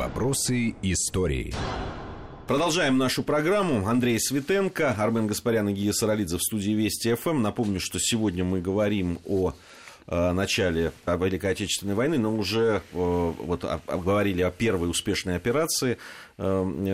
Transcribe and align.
Вопросы 0.00 0.76
истории. 0.80 1.52
Продолжаем 2.48 2.96
нашу 2.96 3.22
программу. 3.22 3.86
Андрей 3.86 4.18
Светенко, 4.18 4.92
Армен 4.92 5.26
Гаспарян 5.26 5.68
и 5.68 5.74
Гия 5.74 5.92
Саралидзе 5.92 6.38
в 6.38 6.42
студии 6.42 6.70
Вести 6.70 7.12
ФМ. 7.14 7.42
Напомню, 7.42 7.80
что 7.80 7.98
сегодня 8.00 8.42
мы 8.42 8.62
говорим 8.62 9.18
о 9.26 9.52
э, 10.06 10.32
начале 10.32 10.92
Великой 11.06 11.50
Отечественной 11.50 11.92
войны, 11.92 12.16
но 12.16 12.34
уже 12.34 12.80
э, 12.80 12.80
вот 12.94 13.62
говорили 13.86 14.40
о 14.40 14.50
первой 14.50 14.88
успешной 14.88 15.36
операции 15.36 15.98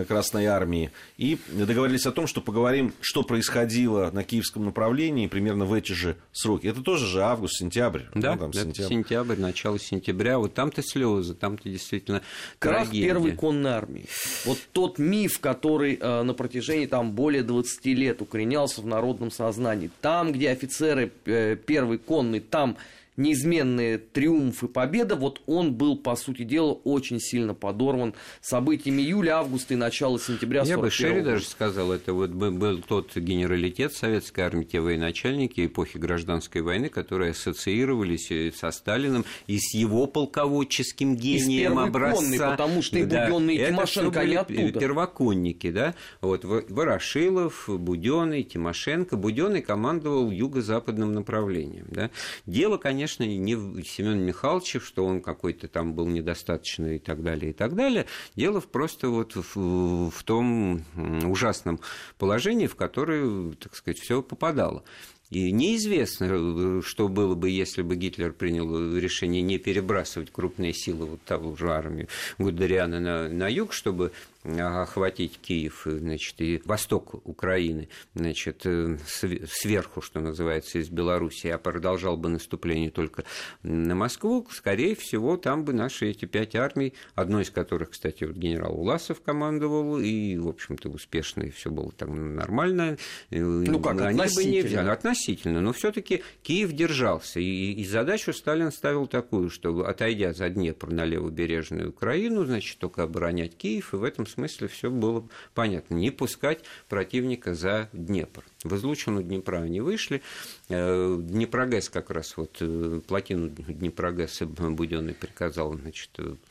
Красной 0.09 0.47
Армии. 0.47 0.91
И 1.19 1.39
договорились 1.49 2.07
о 2.07 2.13
том, 2.13 2.27
что 2.27 2.41
поговорим, 2.41 2.93
что 3.01 3.23
происходило 3.23 4.11
на 4.11 4.25
киевском 4.25 4.65
направлении 4.65 5.29
примерно 5.29 5.65
в 5.65 5.73
эти 5.73 5.93
же 5.93 6.17
сроки. 6.33 6.67
Это 6.67 6.83
тоже 6.83 7.07
же 7.07 7.23
август-сентябрь. 7.23 8.03
Да, 8.15 8.35
ну, 8.35 8.41
там, 8.41 8.51
это 8.51 8.61
сентябрь. 8.61 8.89
сентябрь, 8.89 9.37
начало 9.37 9.79
сентября. 9.79 10.39
Вот 10.39 10.55
там-то 10.55 10.83
слезы, 10.83 11.35
там-то 11.35 11.69
действительно 11.69 12.23
Крах 12.59 12.87
трагедия. 12.87 13.07
первой 13.07 13.33
конной 13.33 13.71
армии. 13.71 14.07
Вот 14.45 14.59
тот 14.73 14.99
миф, 14.99 15.39
который 15.39 15.97
э, 16.01 16.23
на 16.23 16.35
протяжении 16.35 16.87
там 16.87 17.13
более 17.13 17.43
20 17.43 17.87
лет 17.87 18.23
укоренялся 18.23 18.81
в 18.81 18.87
народном 18.87 19.31
сознании. 19.31 19.91
Там, 20.01 20.33
где 20.33 20.51
офицеры 20.51 21.13
э, 21.25 21.57
первой 21.57 21.99
конной, 21.99 22.41
там 22.41 22.77
неизменные 23.17 23.99
триумфы, 23.99 24.69
победа, 24.69 25.17
вот 25.17 25.41
он 25.47 25.75
был, 25.75 25.97
по 25.97 26.17
сути 26.17 26.43
дела, 26.43 26.73
очень 26.73 27.21
сильно 27.21 27.55
подорван 27.55 28.15
событиями 28.41 29.03
июля, 29.03 29.39
августа 29.39 29.75
и 29.75 29.77
начала 29.77 30.19
сентября 30.19 30.63
Я 30.65 30.79
бы 30.79 30.91
шире 30.91 31.23
даже 31.23 31.45
сказал, 31.45 31.93
это 31.93 32.13
вот 32.13 32.31
был 32.31 32.83
тот 32.83 33.17
генералитет 33.17 33.95
советской 33.95 34.41
армии, 34.41 34.65
те 34.65 34.81
военачальники 34.81 35.67
эпохи 35.67 35.99
гражданской 35.99 36.63
войны, 36.63 36.89
которые 36.89 37.31
ассоциировались 37.31 38.31
со 38.57 38.71
Сталиным 38.71 39.25
и 39.47 39.59
с 39.59 39.75
его 39.75 40.07
полководческим 40.07 41.17
гением 41.17 41.81
и 41.81 41.83
образца. 41.89 42.17
Конный, 42.21 42.39
потому 42.39 42.83
что 42.83 42.99
и 42.99 43.05
Будённый, 43.05 43.57
да, 43.59 43.65
и 43.65 43.67
Тимошенко, 43.69 44.21
они 44.21 44.35
оттуда. 44.35 44.81
первоконники, 44.81 45.71
да, 45.71 45.95
вот 46.21 46.45
Ворошилов, 46.45 47.69
Будённый, 47.69 48.43
Тимошенко. 48.43 49.17
Будённый 49.17 49.63
командовал 49.63 50.31
юго-западным 50.31 51.15
направлением, 51.15 51.87
да. 51.91 52.11
Дело, 52.45 52.77
конечно, 52.77 53.06
конечно, 53.07 53.25
не 53.25 53.85
Семен 53.85 54.19
Михайловиче, 54.19 54.81
что 54.81 55.05
он 55.05 55.21
какой-то 55.21 55.69
там 55.69 55.95
был 55.95 56.07
недостаточный 56.07 56.97
и 56.97 56.99
так 56.99 57.23
далее, 57.23 57.51
и 57.51 57.55
так 57.55 57.75
далее. 57.77 58.07
Дело 58.35 58.61
просто 58.61 59.09
вот 59.09 59.37
в, 59.37 60.11
в 60.11 60.25
том 60.25 60.85
ужасном 61.25 61.81
положении, 62.19 62.67
в 62.67 62.75
которое, 62.75 63.53
так 63.53 63.77
сказать, 63.77 64.01
все 64.01 64.23
попадало. 64.23 64.83
И 65.31 65.51
неизвестно, 65.51 66.83
что 66.83 67.09
было 67.09 67.35
бы, 67.35 67.51
если 67.51 67.83
бы 67.83 67.97
Гитлер 67.97 68.33
принял 68.33 68.97
решение 68.97 69.43
не 69.43 69.59
перебрасывать 69.59 70.31
крупные 70.31 70.73
силы 70.73 71.07
вот 71.07 71.23
того 71.23 71.57
же 71.57 71.73
армию 71.73 72.09
Гудериана 72.39 73.01
на, 73.01 73.29
на 73.29 73.49
юг, 73.49 73.73
чтобы 73.73 74.13
охватить 74.59 75.39
Киев 75.41 75.83
значит, 75.85 76.41
и 76.41 76.63
восток 76.65 77.21
Украины 77.27 77.89
значит, 78.15 78.63
э, 78.65 78.99
сверху, 79.07 80.01
что 80.01 80.21
называется, 80.21 80.79
из 80.79 80.89
Белоруссии, 80.89 81.49
а 81.49 81.59
продолжал 81.59 82.17
бы 82.17 82.29
наступление 82.29 82.91
только 82.91 83.25
на 83.63 83.95
Москву, 83.95 84.47
скорее 84.51 84.95
всего, 84.95 85.37
там 85.37 85.65
бы 85.65 85.73
наши 85.73 86.11
эти 86.11 86.25
пять 86.25 86.55
армий, 86.55 86.95
одной 87.15 87.43
из 87.43 87.51
которых, 87.51 87.91
кстати, 87.91 88.25
вот 88.25 88.37
генерал 88.37 88.79
Уласов 88.79 89.21
командовал, 89.21 89.99
и, 89.99 90.37
в 90.37 90.49
общем-то, 90.49 90.89
успешно, 90.89 91.43
и 91.43 91.51
все 91.51 91.71
было 91.71 91.93
там 91.93 92.37
нормально. 92.37 92.99
Э, 93.31 93.39
ну 93.41 93.81
как, 93.81 94.01
Они 94.01 94.21
относительно? 94.21 94.83
Бы 94.83 94.85
не, 94.85 94.93
относительно, 94.93 95.61
но 95.61 95.73
все 95.73 95.93
таки 95.93 96.23
Киев 96.43 96.73
держался, 96.73 97.41
и, 97.41 97.73
и 97.73 97.85
задачу 97.85 98.33
Сталин 98.33 98.71
ставил 98.71 99.07
такую, 99.07 99.51
что, 99.51 99.87
отойдя 99.87 100.33
за 100.33 100.49
Днепр 100.49 100.91
на 100.91 101.05
левобережную 101.05 101.91
Украину, 101.91 102.45
значит, 102.45 102.79
только 102.79 103.03
оборонять 103.03 103.57
Киев, 103.57 103.95
и 103.95 103.97
в 103.97 104.05
этом 104.05 104.27
смысле 104.37 104.69
все 104.69 104.91
было 104.91 105.27
понятно. 105.55 105.95
Не 105.95 106.11
пускать 106.11 106.61
противника 106.89 107.55
за 107.55 107.89
Днепр. 107.93 108.45
В 108.63 108.75
излучину 108.77 109.23
Днепра 109.23 109.59
они 109.59 109.81
вышли. 109.81 110.23
Э, 110.69 111.17
Днепрогэс 111.19 111.89
как 111.89 112.11
раз, 112.11 112.37
вот 112.37 112.57
э, 112.61 113.01
плотину 113.07 113.49
Днепрогэса 113.49 114.47
Буденный 114.47 115.15
приказал 115.15 115.75
значит, 115.75 116.11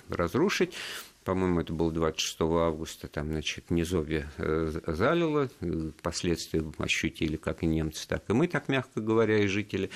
разрушить 0.09 0.73
по-моему, 1.25 1.61
это 1.61 1.73
было 1.73 1.91
26 1.91 2.37
августа, 2.41 3.07
там, 3.07 3.31
значит, 3.31 3.71
Низовье 3.71 4.29
э, 4.37 4.71
залило, 4.85 5.49
последствия 6.03 6.63
ощутили 6.77 7.35
как 7.35 7.63
и 7.63 7.65
немцы, 7.65 8.07
так 8.07 8.23
и 8.29 8.33
мы, 8.33 8.47
так 8.47 8.69
мягко 8.69 9.01
говоря, 9.01 9.39
и 9.39 9.47
жители 9.47 9.89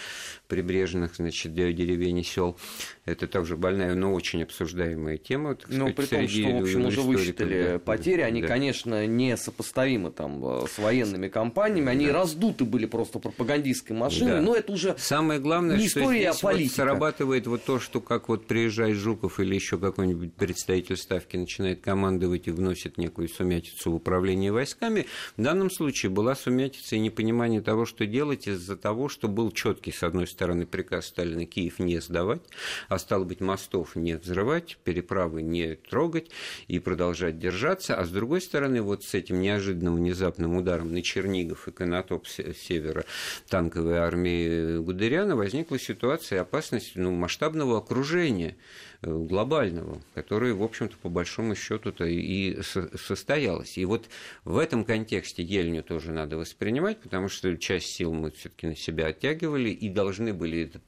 прибрежных, 0.47 1.16
значит, 1.16 1.53
деревень 1.53 2.17
и 2.17 2.23
сел. 2.23 2.57
Это 3.06 3.28
также 3.28 3.57
больная, 3.57 3.94
но 3.94 4.12
очень 4.12 4.41
обсуждаемая 4.41 5.17
тема. 5.17 5.53
Так 5.53 5.69
ну, 5.69 5.94
при 5.94 6.06
том, 6.07 6.28
что, 6.28 6.50
в 6.50 6.62
общем, 6.63 6.85
уже 6.88 7.01
высчитали 7.01 7.73
да, 7.73 7.79
потери, 7.79 8.22
они, 8.22 8.41
да. 8.41 8.47
конечно, 8.47 9.06
не 9.06 9.38
сопоставимы 9.38 10.09
там 10.09 10.44
э, 10.44 10.66
с 10.67 10.79
военными 10.79 11.28
компаниями, 11.28 11.90
они 11.90 12.07
да. 12.07 12.13
раздуты 12.13 12.66
были 12.66 12.88
просто 12.88 13.19
пропагандистской 13.19 13.96
машиной, 13.96 14.38
да. 14.38 14.41
но 14.41 14.56
это 14.56 14.73
уже 14.73 14.96
Самое 14.97 15.40
главное, 15.40 15.78
не 15.78 15.88
что 15.88 16.00
история, 16.00 16.31
здесь 16.31 16.41
а 16.41 16.47
политика. 16.47 16.69
Вот 16.69 16.75
срабатывает 16.75 17.46
вот 17.46 17.63
то, 17.66 17.79
что 17.79 18.01
как 18.01 18.29
вот 18.29 18.47
приезжает 18.47 18.97
Жуков 18.97 19.40
или 19.40 19.53
еще 19.53 19.78
какой-нибудь 19.78 20.34
представитель 20.34 20.97
ставки 21.19 21.35
начинает 21.35 21.81
командовать 21.81 22.47
и 22.47 22.52
вносит 22.52 22.97
некую 22.97 23.28
сумятицу 23.28 23.91
в 23.91 23.96
управление 23.96 24.53
войсками. 24.53 25.06
В 25.35 25.41
данном 25.41 25.69
случае 25.69 26.09
была 26.09 26.34
сумятица 26.34 26.96
и 26.96 27.00
непонимание 27.00 27.62
того, 27.62 27.85
что 27.85 28.06
делать 28.06 28.47
из-за 28.47 28.78
того, 28.78 29.09
что 29.09 29.28
был 29.28 29.52
четкий, 29.52 29.91
с 29.91 30.03
одной 30.03 30.28
стороны, 30.28 30.66
приказ 30.66 31.08
Сталина 31.08 31.46
Киев 31.46 31.79
не 31.79 32.00
сдавать, 32.00 32.41
а 32.88 32.97
стало 33.00 33.25
быть, 33.25 33.41
мостов 33.41 33.97
не 33.97 34.16
взрывать, 34.16 34.78
переправы 34.85 35.41
не 35.41 35.75
трогать 35.75 36.31
и 36.69 36.79
продолжать 36.79 37.38
держаться, 37.38 37.96
а 37.96 38.06
с 38.06 38.09
другой 38.09 38.40
стороны, 38.40 38.81
вот 38.81 39.03
с 39.03 39.13
этим 39.13 39.41
неожиданным 39.41 39.96
внезапным 39.96 40.56
ударом 40.56 40.94
на 40.94 41.02
Чернигов 41.02 41.68
и 41.68 41.72
Конотоп 41.72 42.28
севера 42.28 43.03
танковой 43.50 43.97
армии 43.97 44.78
Гудериана 44.78 45.35
возникла 45.35 45.79
ситуация 45.79 46.40
опасности 46.40 46.94
ну, 46.96 47.12
масштабного 47.12 47.79
окружения 47.79 48.56
глобального, 49.01 50.01
которое, 50.13 50.53
в 50.53 50.61
общем-то, 50.61 50.97
по 50.97 51.09
большому 51.09 51.55
счету-то 51.55 52.05
и 52.05 52.61
состоялось. 52.61 53.77
И 53.77 53.85
вот 53.85 54.09
в 54.43 54.57
этом 54.57 54.83
контексте 54.83 55.41
Ельню 55.41 55.83
тоже 55.83 56.11
надо 56.11 56.37
воспринимать, 56.37 56.99
потому 56.99 57.29
что 57.29 57.55
часть 57.57 57.95
сил 57.95 58.13
мы 58.13 58.31
все-таки 58.31 58.67
на 58.67 58.75
себя 58.75 59.07
оттягивали 59.07 59.69
и 59.69 59.87
должны 59.87 60.33
были 60.33 60.63
это 60.63 60.81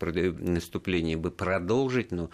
наступление 0.43 1.15
бы 1.15 1.31
продолжить, 1.31 2.11
но 2.11 2.29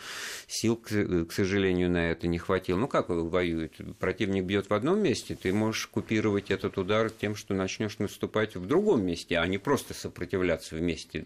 сил, 0.48 0.78
к 0.78 1.32
сожалению, 1.32 1.92
на 1.92 2.10
это 2.10 2.28
не 2.28 2.40
хватило. 2.40 2.78
Ну, 2.78 2.88
как 2.88 3.10
воюют? 3.10 3.80
Противник 4.00 4.46
бьет 4.46 4.70
в 4.70 4.74
одном 4.74 5.00
месте, 5.00 5.38
ты 5.40 5.54
можешь 5.54 5.88
купировать 5.88 6.50
этот 6.50 6.78
удар 6.78 7.10
тем, 7.10 7.36
что 7.36 7.54
начнешь 7.54 8.00
наступать 8.00 8.56
в 8.56 8.66
другом 8.66 9.06
месте, 9.06 9.38
а 9.38 9.46
не 9.46 9.58
просто 9.60 9.94
сопротивляться 9.94 10.76
вместе 10.76 11.26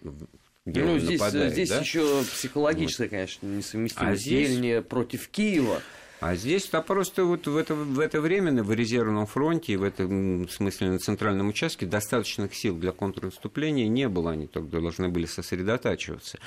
где 0.65 0.83
ну, 0.83 0.99
здесь, 0.99 1.19
нападает, 1.19 1.53
здесь 1.53 1.69
да? 1.69 1.79
еще 1.79 2.23
психологическая, 2.23 3.07
вот. 3.07 3.11
конечно, 3.11 3.47
несовместимость. 3.47 3.97
А 3.97 4.15
здесь... 4.15 4.83
против 4.83 5.27
Киева. 5.27 5.81
А 6.19 6.35
здесь 6.35 6.69
-то 6.69 6.83
просто 6.83 7.25
вот 7.25 7.47
в 7.47 7.57
это, 7.57 7.73
в 7.73 7.99
это 7.99 8.21
время 8.21 8.61
в 8.61 8.71
резервном 8.71 9.25
фронте, 9.25 9.75
в 9.75 9.81
этом 9.81 10.47
смысле 10.49 10.91
на 10.91 10.99
центральном 10.99 11.49
участке 11.49 11.87
достаточных 11.87 12.53
сил 12.53 12.77
для 12.77 12.91
контрнаступления 12.91 13.87
не 13.87 14.07
было, 14.07 14.31
они 14.31 14.45
только 14.45 14.79
должны 14.79 15.09
были 15.09 15.25
сосредотачиваться. 15.25 16.37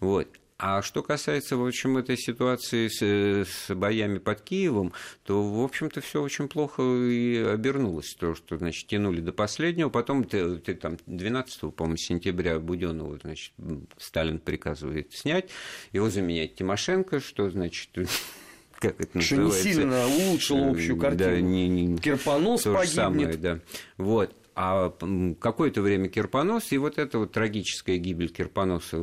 Вот. 0.00 0.28
А 0.64 0.80
что 0.80 1.02
касается, 1.02 1.56
в 1.56 1.66
общем, 1.66 1.98
этой 1.98 2.16
ситуации 2.16 2.86
с, 2.86 3.02
с 3.50 3.74
боями 3.74 4.18
под 4.18 4.42
Киевом, 4.42 4.92
то, 5.24 5.42
в 5.42 5.60
общем-то, 5.60 6.00
все 6.00 6.22
очень 6.22 6.46
плохо 6.46 6.82
и 6.84 7.36
обернулось. 7.36 8.14
То, 8.14 8.36
что, 8.36 8.56
значит, 8.58 8.86
тянули 8.86 9.20
до 9.20 9.32
последнего. 9.32 9.88
Потом, 9.88 10.22
ты, 10.22 10.58
ты, 10.58 10.74
там, 10.74 10.98
12, 11.06 11.74
по-моему, 11.74 11.96
сентября 11.96 12.60
Буденного, 12.60 13.18
значит, 13.20 13.52
Сталин 13.98 14.38
приказывает 14.38 15.12
снять, 15.12 15.50
его 15.90 16.08
заменять 16.10 16.54
Тимошенко, 16.54 17.18
что, 17.18 17.50
значит, 17.50 17.90
как 18.78 19.00
это 19.00 19.18
называется? 19.18 19.58
Что 19.58 19.68
не 19.68 19.74
сильно 19.74 20.06
улучшил 20.06 20.70
общую 20.70 20.96
картину. 20.96 21.28
Да, 21.28 21.40
не, 21.40 21.68
не, 21.68 21.98
Кирпонос 21.98 22.62
то 22.62 22.72
погибнет. 22.72 22.94
Самое, 22.94 23.36
да. 23.36 23.58
Вот 23.96 24.32
а 24.54 24.92
какое-то 25.40 25.82
время 25.82 26.08
Кирпонос, 26.08 26.72
и 26.72 26.78
вот 26.78 26.98
эта 26.98 27.18
вот 27.18 27.32
трагическая 27.32 27.96
гибель 27.96 28.30
Кирпоноса, 28.30 29.02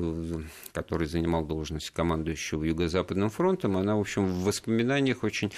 который 0.72 1.08
занимал 1.08 1.44
должность 1.44 1.90
командующего 1.92 2.64
Юго-Западным 2.64 3.30
фронтом, 3.30 3.78
она, 3.78 3.96
в 3.96 4.02
общем, 4.02 4.26
в 4.26 4.44
воспоминаниях 4.44 5.24
очень 5.24 5.52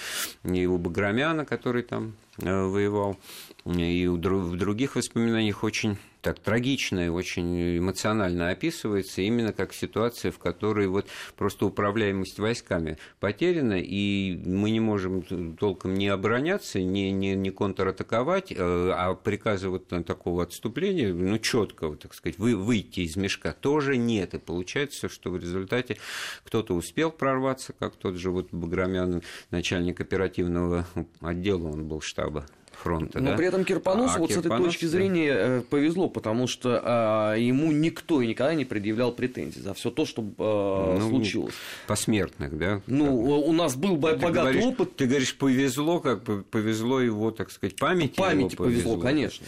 и 0.44 0.66
у 0.66 0.78
Баграмяна, 0.78 1.44
который 1.44 1.82
там 1.82 2.14
э, 2.38 2.64
воевал, 2.64 3.18
и 3.66 4.06
в 4.06 4.56
других 4.56 4.96
воспоминаниях 4.96 5.62
очень 5.62 5.98
так 6.22 6.38
трагично 6.38 7.06
и 7.06 7.08
очень 7.08 7.78
эмоционально 7.78 8.50
описывается 8.50 9.22
именно 9.22 9.52
как 9.52 9.74
ситуация, 9.74 10.30
в 10.30 10.38
которой 10.38 10.86
вот 10.86 11.08
просто 11.36 11.66
управляемость 11.66 12.38
войсками 12.38 12.96
потеряна, 13.18 13.78
и 13.78 14.40
мы 14.46 14.70
не 14.70 14.80
можем 14.80 15.56
толком 15.56 15.94
не 15.94 16.08
обороняться, 16.08 16.80
не, 16.80 17.10
не, 17.10 17.34
не 17.34 17.50
контратаковать, 17.50 18.52
э, 18.52 18.56
а 18.56 19.14
приказа 19.14 19.68
вот 19.68 19.88
такого 20.06 20.44
отступления, 20.44 21.12
ну, 21.12 21.38
четкого, 21.38 21.96
так 21.96 22.14
сказать, 22.14 22.38
вы, 22.38 22.56
выйти 22.56 23.00
из 23.00 23.16
мешка 23.16 23.52
тоже 23.52 23.96
нет. 23.96 24.34
И 24.34 24.38
получается, 24.38 25.08
что 25.08 25.30
в 25.30 25.36
результате 25.36 25.98
кто-то 26.44 26.74
успел 26.74 27.10
прорваться, 27.10 27.72
как 27.72 27.96
тот 27.96 28.14
же 28.14 28.30
вот 28.30 28.48
Баграмян, 28.52 29.22
начальник 29.50 30.00
оперативного 30.00 30.86
отдела, 31.20 31.68
он 31.68 31.86
был 31.88 32.00
штаба 32.00 32.46
фронта. 32.76 33.20
Но 33.20 33.30
да? 33.30 33.36
при 33.36 33.46
этом 33.46 33.64
Кирпоносу 33.64 34.16
а 34.16 34.18
вот 34.18 34.28
Кирпонос, 34.28 34.44
с 34.44 34.46
этой 34.46 34.64
точки 34.64 34.84
зрения 34.86 35.32
э, 35.32 35.62
повезло, 35.68 36.08
потому 36.08 36.46
что 36.46 36.80
а, 36.82 37.34
ему 37.34 37.72
никто 37.72 38.22
и 38.22 38.26
никогда 38.26 38.54
не 38.54 38.64
предъявлял 38.64 39.12
претензий 39.12 39.60
за 39.60 39.74
все 39.74 39.90
то, 39.90 40.04
что 40.04 40.24
а, 40.38 40.98
ну, 40.98 41.10
случилось. 41.10 41.54
Посмертных, 41.86 42.56
да? 42.56 42.80
Ну, 42.86 43.06
как... 43.06 43.48
у 43.48 43.52
нас 43.52 43.76
был 43.76 43.94
ты 43.96 44.00
богатый 44.00 44.32
говоришь, 44.32 44.64
опыт. 44.64 44.96
Ты 44.96 45.06
говоришь, 45.06 45.36
повезло, 45.36 46.00
как 46.00 46.22
повезло 46.50 47.00
его, 47.00 47.30
так 47.30 47.50
сказать, 47.50 47.76
памяти. 47.76 48.16
Памяти 48.16 48.56
повезло, 48.56 48.94
повезло, 48.94 48.98
конечно. 48.98 49.46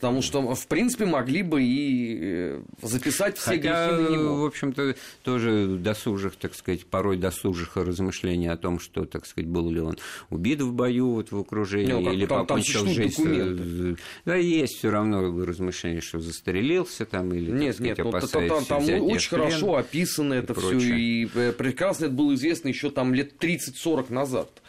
Потому 0.00 0.22
что, 0.22 0.54
в 0.54 0.66
принципе, 0.66 1.04
могли 1.04 1.42
бы 1.42 1.62
и 1.62 2.18
э, 2.22 2.62
записать 2.80 3.36
все 3.36 3.50
Хотя, 3.50 3.88
грехи 3.90 4.02
на 4.02 4.16
него. 4.16 4.36
в 4.36 4.46
общем-то, 4.46 4.94
тоже 5.22 5.66
досужих, 5.66 6.36
так 6.36 6.54
сказать, 6.54 6.86
порой 6.86 7.18
досужих 7.18 7.76
размышлений 7.76 8.48
о 8.48 8.56
том, 8.56 8.80
что, 8.80 9.04
так 9.04 9.26
сказать, 9.26 9.46
был 9.46 9.70
ли 9.70 9.80
он 9.80 9.98
убит 10.30 10.62
в 10.62 10.72
бою, 10.72 11.10
вот, 11.10 11.32
в 11.32 11.38
окружении, 11.38 11.92
ну, 11.92 12.12
или 12.12 12.24
там, 12.24 12.46
покончил 12.46 12.84
там 12.86 12.94
жизнь. 12.94 13.22
Документы. 13.22 14.02
Да, 14.24 14.36
есть 14.36 14.78
все 14.78 14.88
равно 14.88 15.44
размышления, 15.44 16.00
что 16.00 16.18
застрелился 16.18 17.04
там, 17.04 17.34
или, 17.34 17.50
нет, 17.50 17.76
так 17.76 17.86
сказать, 17.86 17.98
нет, 17.98 18.06
опасается 18.06 18.68
там, 18.68 18.86
там 18.86 19.02
очень 19.02 19.28
хорошо 19.28 19.76
описано 19.76 20.32
это 20.32 20.54
все, 20.54 20.78
и 20.78 21.28
э, 21.34 21.52
прекрасно 21.52 22.06
это 22.06 22.14
было 22.14 22.32
известно 22.32 22.68
еще 22.68 22.90
там 22.90 23.12
лет 23.12 23.34
30-40 23.38 24.10
назад. 24.10 24.62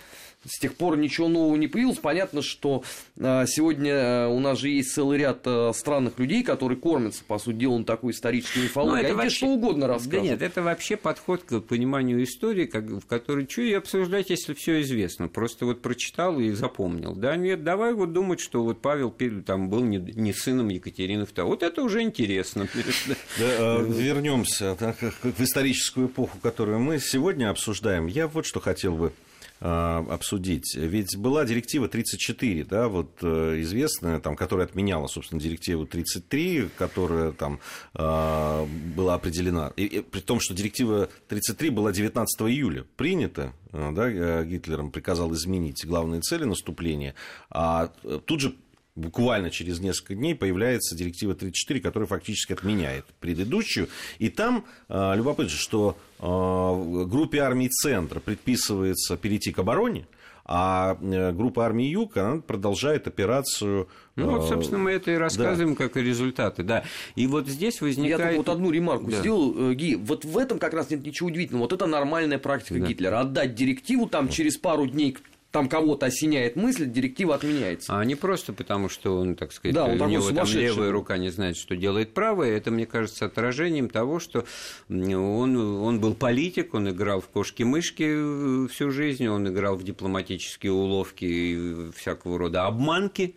С 0.44 0.58
тех 0.58 0.76
пор 0.76 0.98
ничего 0.98 1.28
нового 1.28 1.56
не 1.56 1.68
появилось. 1.68 2.00
Понятно, 2.00 2.42
что 2.42 2.84
а, 3.20 3.46
сегодня 3.46 3.92
а, 3.94 4.28
у 4.30 4.40
нас 4.40 4.58
же 4.58 4.70
есть 4.70 4.92
целый 4.92 5.20
ряд 5.20 5.42
а, 5.46 5.72
странных 5.72 6.18
людей, 6.18 6.42
которые 6.44 6.80
кормятся, 6.80 7.24
по 7.24 7.38
сути 7.38 7.58
дела, 7.58 7.78
на 7.78 7.86
такой 7.86 8.12
исторической 8.12 8.64
мифологии. 8.64 9.06
Они 9.06 9.14
вообще... 9.14 9.36
что 9.36 9.48
угодно 9.48 9.86
рассказывают. 9.86 10.24
Да 10.24 10.30
нет, 10.30 10.42
это 10.42 10.64
вообще 10.64 10.98
подход 10.98 11.44
к 11.44 11.60
пониманию 11.60 12.24
истории, 12.24 12.66
как, 12.66 12.86
в 12.86 13.06
которой 13.06 13.48
что 13.48 13.62
и 13.62 13.74
обсуждать, 13.74 14.32
если 14.32 14.56
все 14.56 14.82
известно. 14.82 15.28
Просто 15.28 15.66
вот 15.66 15.84
прочитал 15.84 16.40
и 16.40 16.52
запомнил. 16.52 17.14
Да 17.14 17.36
нет, 17.36 17.64
давай 17.64 17.94
вот 17.94 18.12
думать, 18.12 18.40
что 18.40 18.64
вот 18.64 18.82
Павел 18.82 19.16
там 19.46 19.70
был 19.70 19.82
не, 19.82 19.98
не 19.98 20.34
сыном 20.34 20.70
Екатерины 20.70 21.24
II. 21.24 21.44
Вот 21.44 21.62
это 21.62 21.84
уже 21.84 22.02
интересно. 22.02 22.68
Вернемся 23.38 24.76
в 25.22 25.42
историческую 25.42 26.08
эпоху, 26.08 26.40
которую 26.42 26.80
мы 26.80 27.00
сегодня 27.00 27.52
обсуждаем. 27.52 28.08
Я 28.08 28.28
вот 28.28 28.48
что 28.48 28.60
хотел 28.60 28.96
бы 28.96 29.14
обсудить. 29.62 30.76
Ведь 30.76 31.16
была 31.16 31.46
директива 31.46 31.88
34, 31.88 32.64
да, 32.64 32.88
вот 32.88 33.20
э, 33.22 33.62
известная, 33.62 34.20
там, 34.20 34.36
которая 34.36 34.66
отменяла, 34.66 35.06
собственно, 35.06 35.40
директиву 35.40 35.86
33, 35.86 36.70
которая 36.78 37.32
там 37.32 37.60
а, 37.94 38.66
была 38.96 39.14
определена. 39.14 39.72
И, 39.76 39.86
и, 39.86 40.02
при 40.02 40.22
том, 40.22 40.40
что 40.40 40.56
директива 40.56 41.10
33 41.28 41.70
была 41.70 41.92
19 41.92 42.42
июля 42.42 42.86
принята, 42.96 43.54
э, 43.72 43.92
да, 43.94 44.10
э, 44.10 44.46
Гитлером 44.46 44.90
приказал 44.90 45.32
изменить 45.34 45.86
главные 45.86 46.22
цели 46.22 46.46
наступления, 46.46 47.14
а 47.52 47.92
тут 48.26 48.40
же 48.40 48.56
буквально 49.02 49.50
через 49.50 49.80
несколько 49.80 50.16
дней 50.16 50.36
появляется 50.36 50.96
директива 50.96 51.34
34, 51.34 51.80
которая 51.82 52.08
фактически 52.08 52.54
отменяет 52.54 53.06
предыдущую. 53.20 53.90
И 54.20 54.30
там 54.30 54.66
э, 54.88 55.16
любопытно, 55.16 55.52
что 55.52 55.98
э, 56.20 57.06
группе 57.08 57.40
армий 57.40 57.70
Центра 57.70 58.20
предписывается 58.20 59.18
перейти 59.18 59.52
к 59.52 59.60
обороне, 59.60 60.06
а 60.46 60.98
э, 61.02 61.32
группа 61.32 61.66
армии 61.66 61.86
Юг 61.86 62.18
она 62.18 62.38
продолжает 62.42 63.08
операцию. 63.08 63.88
Ну 64.16 64.38
вот, 64.38 64.48
собственно, 64.50 64.80
мы 64.80 64.92
это 64.92 65.12
и 65.12 65.16
рассказываем, 65.16 65.76
да. 65.76 65.84
как 65.84 65.98
и 65.98 66.02
результаты, 66.02 66.64
да. 66.64 66.84
И 67.16 67.28
вот 67.28 67.48
здесь 67.48 67.82
возникает. 67.82 68.32
Я 68.34 68.38
вот 68.38 68.50
одну 68.50 68.72
ремарку 68.72 69.10
да. 69.10 69.20
сделал, 69.20 69.74
Ги. 69.74 69.96
Вот 69.96 70.26
в 70.26 70.38
этом 70.38 70.60
как 70.60 70.74
раз 70.74 70.90
нет 70.90 71.06
ничего 71.06 71.28
удивительного. 71.28 71.64
Вот 71.64 71.74
это 71.74 71.86
нормальная 71.86 72.38
практика 72.38 72.80
да. 72.80 72.88
Гитлера. 72.88 73.20
Отдать 73.22 73.56
директиву 73.56 74.08
там 74.08 74.30
через 74.30 74.58
пару 74.58 74.88
дней 74.88 75.18
там 75.52 75.68
кого-то 75.68 76.06
осеняет 76.06 76.56
мысль, 76.56 76.86
директива 76.86 77.36
отменяется. 77.36 77.98
А 77.98 78.04
не 78.06 78.16
просто 78.16 78.54
потому, 78.54 78.88
что 78.90 79.18
он, 79.18 79.36
так 79.36 79.52
сказать, 79.52 79.76
да, 79.76 79.86
он 79.86 80.02
у 80.02 80.08
него 80.08 80.32
там 80.32 80.48
левая 80.48 80.92
рука 80.92 81.18
не 81.18 81.30
знает, 81.30 81.58
что 81.58 81.76
делает 81.76 82.14
правая. 82.14 82.56
Это, 82.56 82.72
мне 82.72 82.86
кажется, 82.86 83.26
отражением 83.26 83.90
того, 83.90 84.20
что 84.20 84.46
он, 84.90 85.58
он 85.58 86.00
был 86.00 86.14
политик, 86.14 86.74
он 86.74 86.90
играл 86.90 87.20
в 87.22 87.28
кошки-мышки 87.28 88.68
всю 88.68 88.92
жизнь, 88.92 89.28
он 89.28 89.48
играл 89.50 89.76
в 89.76 89.84
дипломатические 89.84 90.72
уловки 90.72 91.26
и 91.26 91.92
всякого 91.96 92.38
рода 92.38 92.66
обманки. 92.66 93.36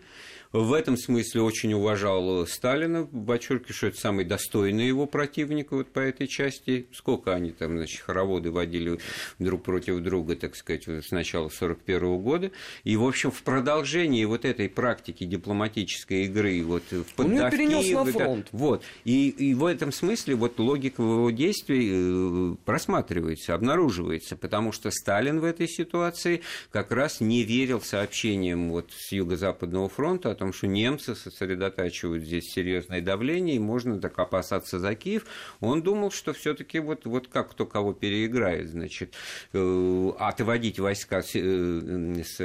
В 0.54 0.72
этом 0.72 0.96
смысле 0.96 1.42
очень 1.42 1.72
уважал 1.74 2.46
Сталина, 2.46 3.04
подчеркиваю, 3.06 3.74
что 3.74 3.88
это 3.88 3.98
самый 3.98 4.24
достойный 4.24 4.86
его 4.86 5.04
противник 5.06 5.72
вот 5.72 5.88
по 5.88 5.98
этой 5.98 6.28
части. 6.28 6.86
Сколько 6.92 7.34
они 7.34 7.50
там, 7.50 7.72
значит, 7.72 8.00
хороводы 8.02 8.52
водили 8.52 9.00
друг 9.40 9.64
против 9.64 9.98
друга, 9.98 10.36
так 10.36 10.54
сказать, 10.54 10.84
с 10.84 11.10
начала 11.10 11.46
1941 11.46 12.18
года. 12.22 12.52
И, 12.84 12.96
в 12.96 13.04
общем, 13.04 13.32
в 13.32 13.42
продолжении 13.42 14.24
вот 14.26 14.44
этой 14.44 14.68
практики 14.68 15.24
дипломатической 15.24 16.26
игры, 16.26 16.62
вот 16.62 16.84
в 16.88 17.14
поддавке... 17.16 17.44
Он 17.44 17.50
перенес 17.50 17.90
на 17.90 18.04
фронт. 18.04 18.48
Вот. 18.52 18.84
И, 19.04 19.30
и 19.30 19.54
в 19.54 19.64
этом 19.64 19.90
смысле 19.90 20.36
вот 20.36 20.60
логика 20.60 21.02
его 21.02 21.30
действий 21.32 21.90
э, 21.92 22.54
просматривается, 22.64 23.54
обнаруживается, 23.54 24.36
потому 24.36 24.70
что 24.70 24.92
Сталин 24.92 25.40
в 25.40 25.44
этой 25.44 25.66
ситуации 25.66 26.42
как 26.70 26.92
раз 26.92 27.20
не 27.20 27.42
верил 27.42 27.80
сообщениям 27.80 28.70
вот 28.70 28.92
с 28.96 29.10
Юго-Западного 29.10 29.88
фронта 29.88 30.30
о 30.30 30.34
том, 30.36 30.43
том, 30.44 30.52
что 30.52 30.66
немцы 30.66 31.14
сосредотачивают 31.14 32.24
здесь 32.24 32.52
серьезное 32.52 33.00
давление, 33.00 33.56
и 33.56 33.58
можно 33.58 33.98
так 33.98 34.18
опасаться 34.18 34.78
за 34.78 34.94
Киев. 34.94 35.24
Он 35.60 35.82
думал, 35.82 36.10
что 36.10 36.32
все-таки 36.34 36.78
вот, 36.78 37.06
вот 37.06 37.28
как 37.28 37.52
кто 37.52 37.66
кого 37.66 37.94
переиграет, 37.94 38.68
значит, 38.68 39.14
э, 39.52 40.10
отводить 40.18 40.78
войска 40.78 41.22
с, 41.22 41.30
э, 41.34 42.22
с 42.22 42.40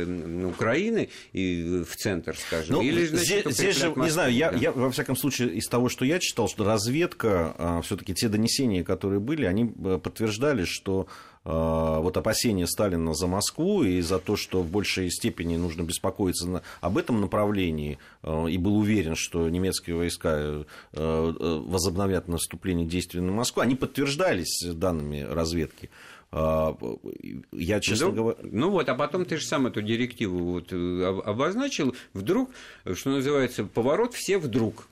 Украины 0.46 1.10
и 1.34 1.84
в 1.84 1.96
центр, 1.96 2.38
скажем. 2.38 2.75
Ну, 2.75 2.81
Или, 2.81 3.06
значит, 3.06 3.25
здесь, 3.25 3.54
здесь 3.54 3.78
же, 3.78 3.94
не 3.96 4.10
знаю, 4.10 4.34
я, 4.34 4.52
я, 4.52 4.72
во 4.72 4.92
всяком 4.92 5.18
случае, 5.18 5.50
из 5.50 5.68
того, 5.68 5.90
что 5.90 6.06
я 6.06 6.19
читал, 6.19 6.48
что 6.48 6.63
разведка, 6.63 7.56
а, 7.57 7.81
все-таки 7.81 8.13
те 8.13 8.30
донесения, 8.30 8.84
которые 8.84 9.19
были, 9.19 9.45
они 9.45 9.74
э, 9.84 10.00
подтверждали, 10.02 10.63
что 10.63 11.07
Э, 11.39 11.39
вот 11.50 12.16
опасения 12.18 12.68
Сталина 12.68 13.13
за 13.13 13.28
Москву 13.28 13.84
и 13.84 14.01
за 14.01 14.19
то, 14.19 14.36
что 14.36 14.62
в 14.62 14.69
большей 14.69 15.10
степени 15.10 15.57
нужно 15.57 15.81
беспокоиться 15.81 16.62
об 16.81 16.98
этом 16.98 17.22
направлении, 17.22 17.98
э, 18.24 18.50
и 18.50 18.57
был 18.57 18.78
уверен, 18.78 19.16
что 19.16 19.50
немецкие 19.50 19.96
войска 19.96 20.63
э, 20.94 21.34
возобновят 21.66 22.28
наступление 22.28 22.86
действий 22.86 23.22
на 23.22 23.31
Москву, 23.31 23.62
они 23.62 23.75
подтверждались 23.75 24.63
данными 24.63 25.22
разведки. 25.22 25.90
Я, 26.31 27.80
честно 27.81 28.07
ну, 28.07 28.13
говоря... 28.13 28.38
Ну 28.44 28.69
вот, 28.69 28.88
а 28.88 28.94
потом 28.94 29.25
ты 29.25 29.38
же 29.38 29.45
сам 29.45 29.66
эту 29.66 29.81
директиву 29.81 30.62
вот 30.62 30.71
обозначил. 30.71 31.95
Вдруг, 32.14 32.52
что 32.94 33.09
называется, 33.09 33.64
поворот 33.64 34.14
все 34.14 34.38
вдруг 34.38 34.88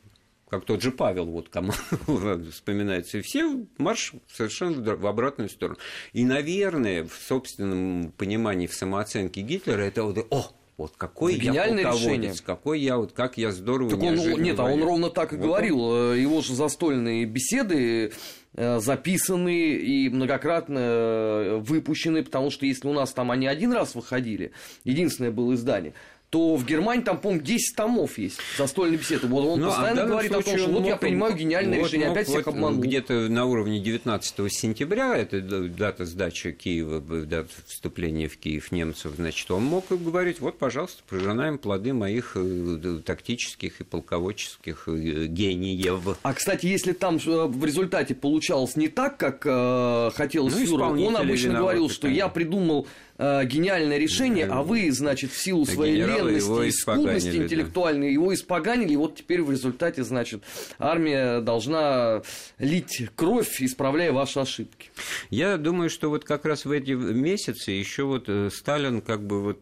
как 0.50 0.66
тот 0.66 0.82
же 0.82 0.92
Павел, 0.92 1.26
вот 1.26 1.50
кому 1.50 1.74
вспоминается, 2.52 3.18
и 3.18 3.22
все 3.22 3.66
марш 3.78 4.14
совершенно 4.32 4.96
в 4.96 5.06
обратную 5.06 5.50
сторону. 5.50 5.78
И, 6.14 6.24
наверное, 6.24 7.04
в 7.04 7.14
собственном 7.14 8.12
понимании, 8.14 8.68
в 8.68 8.74
самооценке 8.74 9.42
Гитлера, 9.42 9.82
это 9.82 10.04
вот, 10.04 10.26
о, 10.30 10.52
вот 10.78 10.94
какой 10.96 11.36
это 11.36 11.46
я 11.46 11.66
решение. 11.66 12.34
какой 12.46 12.80
я 12.80 12.98
вот 12.98 13.12
как 13.12 13.38
я 13.38 13.52
здорово 13.52 13.90
так 13.90 14.00
он, 14.00 14.16
Нет, 14.42 14.60
а 14.60 14.66
он 14.66 14.84
ровно 14.84 15.10
так 15.10 15.34
и 15.34 15.36
вот 15.36 15.46
говорил. 15.46 15.82
Он... 15.82 16.14
Э, 16.14 16.20
его 16.20 16.42
же 16.42 16.54
застольные 16.54 17.26
беседы 17.26 18.14
э, 18.54 18.80
записаны 18.80 19.74
и 19.74 20.08
многократно 20.10 20.80
э, 20.80 21.58
выпущены, 21.58 22.24
потому 22.24 22.52
что 22.52 22.68
если 22.68 22.88
у 22.88 22.94
нас 22.94 23.12
там 23.12 23.32
они 23.32 23.48
один 23.48 23.74
раз 23.74 23.96
выходили, 23.96 24.52
единственное 24.84 25.32
было 25.32 25.56
издание, 25.56 25.94
то 26.30 26.58
в 26.58 26.66
Германии 26.66 27.04
там, 27.04 27.20
по-моему, 27.20 27.42
10 27.42 27.76
томов 27.76 28.18
есть 28.18 28.40
застольной 28.58 28.98
беседы. 28.98 29.28
Вот 29.28 29.46
он 29.46 29.62
ну, 29.62 29.68
а 29.68 29.70
постоянно 29.70 30.04
а 30.04 30.06
говорит 30.08 30.32
о 30.34 30.42
том, 30.42 30.58
что 30.58 30.70
вот 30.70 30.86
я 30.86 30.98
принимаю 30.98 31.36
гениальное 31.36 31.80
вот 31.80 31.88
решение, 31.88 32.10
опять 32.10 32.28
всех 32.28 32.48
обманул. 32.48 32.82
Где-то 32.82 33.30
на 33.30 33.46
уровне 33.46 33.80
19 33.80 34.52
сентября, 34.52 35.16
это 35.16 35.40
дата 35.42 36.06
сдачи 36.06 36.52
Киева, 36.52 37.00
дата 37.00 37.50
вступления 37.66 38.28
в 38.28 38.38
Киев 38.38 38.74
немцев, 38.74 39.14
значит, 39.16 39.50
он 39.52 39.64
мог 39.64 39.86
говорить, 39.90 40.42
вот, 40.42 40.58
пожалуйста, 40.58 41.02
пожинаем 41.08 41.58
плоды 41.58 41.94
моих 41.94 42.34
э, 42.36 43.00
тактических 43.06 43.80
и 43.80 43.84
полководческих 43.86 44.84
э, 44.88 45.28
гениев. 45.28 46.18
А, 46.24 46.34
кстати, 46.34 46.66
если 46.66 46.92
там 46.92 47.20
э, 47.26 47.46
в 47.46 47.64
результате 47.64 48.16
получалось 48.16 48.76
не 48.76 48.90
так, 48.90 49.16
как 49.16 49.44
э, 49.46 50.12
хотелось 50.14 50.56
ну, 50.56 50.66
Фюрер, 50.66 51.08
он 51.08 51.16
обычно 51.16 51.54
говорил, 51.54 51.90
что 51.90 52.10
я 52.10 52.28
придумал 52.28 52.86
э, 53.18 53.46
гениальное 53.46 53.98
решение, 53.98 54.46
а 54.48 54.62
вы, 54.62 54.92
значит, 54.92 55.32
в 55.32 55.38
силу 55.38 55.66
своей 55.66 55.96
лени 55.96 56.17
откровенности, 56.18 56.48
его 56.48 56.64
и 56.64 56.72
скудности 56.72 57.18
испоганили, 57.18 57.38
да. 57.38 57.44
интеллектуальной, 57.44 58.14
его 58.14 58.34
испоганили, 58.34 58.94
и 58.94 58.96
вот 58.96 59.16
теперь 59.16 59.42
в 59.42 59.52
результате, 59.52 60.04
значит, 60.04 60.44
армия 60.80 61.42
должна 61.42 62.22
лить 62.60 63.10
кровь, 63.16 63.62
исправляя 63.62 64.12
ваши 64.12 64.40
ошибки. 64.40 64.90
Я 65.30 65.58
думаю, 65.58 65.90
что 65.90 66.10
вот 66.10 66.24
как 66.24 66.46
раз 66.46 66.66
в 66.66 66.72
эти 66.72 66.92
месяцы 66.92 67.72
еще 67.72 68.04
вот 68.04 68.26
э, 68.28 68.50
Сталин 68.52 69.02
как 69.02 69.26
бы 69.26 69.42
вот 69.42 69.60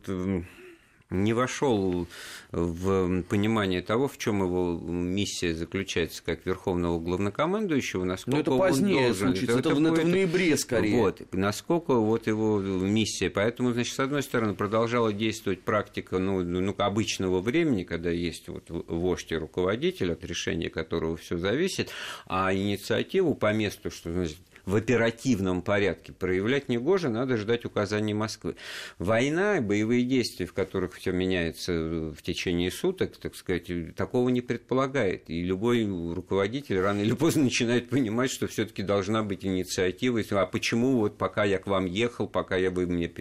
не 1.10 1.34
вошел 1.34 2.08
в 2.52 3.22
понимание 3.24 3.82
того, 3.82 4.08
в 4.08 4.18
чем 4.18 4.42
его 4.44 4.80
миссия 4.80 5.54
заключается 5.54 6.24
как 6.24 6.46
верховного 6.46 7.00
главнокомандующего, 7.00 8.04
насколько 8.04 8.36
Но 8.38 8.42
это 8.42 8.52
он 8.54 8.60
позднее 8.60 9.06
должен. 9.08 9.28
случится, 9.36 9.60
это, 9.60 9.70
в- 9.70 9.86
это 9.86 10.02
в 10.02 10.08
ноябре 10.08 10.58
скорее. 10.58 10.98
Вот, 10.98 11.22
насколько 11.32 11.94
вот 11.94 12.28
его 12.28 12.60
миссия. 12.60 13.30
Поэтому, 13.30 13.72
значит, 13.74 13.94
с 13.94 14.00
одной 14.00 14.24
стороны, 14.24 14.56
продолжала 14.56 15.14
действовать 15.14 15.62
практика 15.62 16.18
ну, 16.18 16.44
ну, 16.44 16.74
обычного 16.78 17.40
времени, 17.40 17.84
когда 17.84 18.10
есть 18.10 18.48
вот 18.48 18.64
вождь 18.70 19.32
и 19.32 19.36
руководитель, 19.36 20.12
от 20.14 20.24
решения 20.24 20.70
которого 20.70 21.18
все 21.18 21.38
зависит, 21.38 21.90
а 22.26 22.54
инициативу 22.54 23.36
по 23.36 23.54
месту, 23.54 23.92
что 23.92 24.12
значит, 24.12 24.38
в 24.66 24.76
оперативном 24.76 25.62
порядке 25.62 26.12
проявлять 26.12 26.70
негоже, 26.70 27.10
надо 27.10 27.38
ждать 27.38 27.66
указаний 27.66 28.14
Москвы. 28.14 28.56
Война, 28.98 29.62
боевые 29.62 30.04
действия, 30.04 30.46
в 30.46 30.54
которых 30.54 30.94
все 30.94 31.12
меняется 31.12 31.74
в 31.74 32.22
течение 32.22 32.72
суток, 32.72 33.18
так 33.18 33.36
сказать, 33.36 33.70
такого 33.96 34.30
не 34.30 34.42
предполагает. 34.42 35.30
И 35.30 35.44
любой 35.44 35.86
руководитель 35.86 36.80
рано 36.80 37.02
или 37.02 37.14
поздно 37.14 37.44
начинает 37.44 37.90
понимать, 37.90 38.32
что 38.32 38.48
все-таки 38.48 38.84
должна 38.84 39.24
быть 39.24 39.46
инициатива. 39.46 40.22
А 40.32 40.46
почему 40.46 40.98
вот 40.98 41.18
пока 41.18 41.44
я 41.44 41.60
к 41.60 41.68
вам 41.68 41.86
ехал, 41.86 42.28
пока 42.28 42.56
я 42.56 42.72
вы 42.72 42.88
мне 42.88 43.12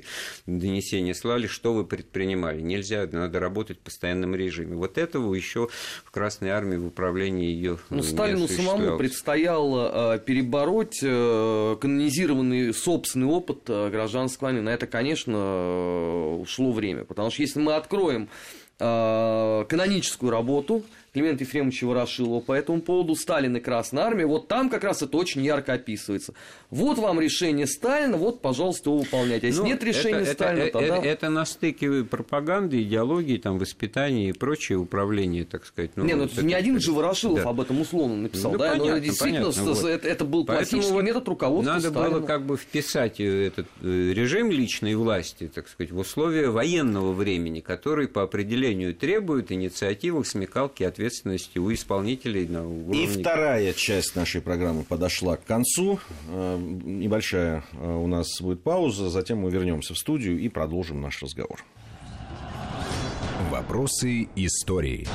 донесения 0.47 1.15
слали, 1.15 1.47
что 1.47 1.75
вы 1.75 1.85
предпринимали? 1.85 2.61
Нельзя, 2.61 3.09
надо 3.11 3.41
работать 3.41 3.79
в 3.79 3.83
постоянном 3.83 4.35
режиме. 4.35 4.77
Вот 4.77 4.99
этого 4.99 5.35
еще 5.35 5.69
в 6.05 6.11
Красной 6.11 6.51
Армии 6.51 6.77
в 6.77 6.87
управлении 6.87 7.47
ее 7.47 7.79
Но 7.91 8.03
Сталину 8.03 8.49
самому 8.49 8.97
предстояло 8.97 10.15
э, 10.15 10.19
перебороть 10.21 11.01
э, 11.03 11.34
канонизированный 11.81 12.73
собственный 12.75 13.27
опыт 13.27 13.69
э, 13.69 13.91
гражданской 13.91 14.49
войны. 14.49 14.63
На 14.63 14.71
это, 14.71 14.87
конечно, 14.87 15.37
э, 15.37 16.37
ушло 16.41 16.73
время. 16.73 17.05
Потому 17.05 17.31
что 17.31 17.43
если 17.43 17.61
мы 17.61 17.75
откроем 17.75 18.29
э, 18.79 19.65
каноническую 19.69 20.31
работу 20.31 20.83
Климента 21.15 21.45
Ефремовича 21.45 21.87
Ворошилова 21.87 22.41
по 22.41 22.53
этому 22.53 22.83
поводу 22.83 23.15
«Сталин 23.15 23.57
и 23.57 23.61
Красная 23.61 24.03
Армия», 24.03 24.27
вот 24.27 24.49
там 24.49 24.69
как 24.69 24.83
раз 24.83 25.01
это 25.01 25.17
очень 25.17 25.45
ярко 25.45 25.75
описывается. 25.75 26.35
Вот 26.71 26.99
вам 26.99 27.21
решение 27.21 27.69
Сталина, 27.69 28.17
вот, 28.17 28.43
пожалуйста, 28.43 28.91
его 28.91 28.99
выполняйте. 28.99 29.47
А 29.47 29.49
если 29.49 29.61
Ну, 29.61 29.67
нет 29.69 29.85
решения 29.85 30.23
это, 30.23 30.33
Сталина, 30.33 30.63
это, 30.65 30.79
тогда... 30.81 30.97
это, 30.97 31.07
это 31.07 31.29
на 31.29 31.45
стыке 31.45 32.03
пропаганды, 32.03 32.83
идеологии, 32.83 33.37
там, 33.37 33.61
воспитания 33.61 34.31
и 34.31 34.33
прочее 34.33 34.77
управление, 34.77 35.45
так 35.45 35.67
сказать. 35.67 35.93
Ну, 35.95 36.05
не, 36.05 36.15
ну 36.15 36.25
вот 36.25 36.33
это 36.33 36.43
не 36.45 36.53
один 36.53 36.81
же 36.81 36.91
Ворошилов 36.91 37.45
да. 37.45 37.51
об 37.51 37.61
этом 37.61 37.81
условно 37.81 38.17
написал, 38.17 38.51
Ну, 38.51 38.59
да? 38.59 38.75
Но 38.75 38.81
понятно, 38.81 39.01
действительно, 39.01 39.53
понятно, 39.53 39.73
вот. 39.73 39.85
это, 39.85 40.09
это 40.09 40.25
был 40.25 40.45
Поэтому 40.45 40.69
классический 40.69 40.93
вот 40.95 41.05
метод 41.05 41.29
руководства 41.29 41.75
Надо 41.75 41.91
Сталина. 41.91 42.19
было 42.19 42.27
как 42.27 42.45
бы 42.45 42.57
вписать 42.57 43.21
э, 43.21 43.47
этот 43.47 43.69
э, 43.83 44.11
режим 44.13 44.51
личной 44.51 44.97
власти, 44.97 45.49
так 45.55 45.69
сказать, 45.69 45.93
в 45.93 45.99
условия 45.99 46.49
военного 46.49 47.13
времени, 47.13 47.61
который 47.61 48.09
по 48.09 48.25
определению 48.25 48.97
требует 48.97 49.53
инициативы, 49.53 50.25
смекалки, 50.25 50.83
ответственности 51.05 51.59
у 51.59 51.73
исполнителей 51.73 52.47
на 52.49 52.67
уровне... 52.67 53.05
И 53.05 53.07
вторая 53.07 53.73
часть 53.75 54.17
нашей 54.17 54.41
программы 54.41 54.85
подошла 54.85 55.37
к 55.37 55.45
концу. 55.45 55.99
Э, 56.29 56.59
Небольшая 56.59 57.65
э, 57.73 57.97
у 57.97 58.07
нас 58.07 58.41
будет 58.41 58.63
пауза, 58.63 59.11
затем 59.11 59.39
мы 59.39 59.51
вернемся 59.51 59.93
в 59.95 59.99
студию 59.99 60.39
и 60.39 60.49
продолжим 60.49 61.03
наш 61.03 61.23
разговор. 61.23 61.63
Вопросы 63.51 64.29
истории. 64.35 65.07